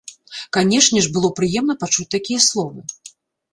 Канешне 0.55 1.03
ж, 1.09 1.11
было 1.19 1.29
прыемна 1.41 1.77
пачуць 1.85 2.09
такія 2.19 2.43
словы. 2.49 2.79